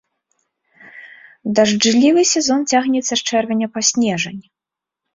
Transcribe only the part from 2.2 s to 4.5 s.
сезон цягнецца з чэрвеня па снежань.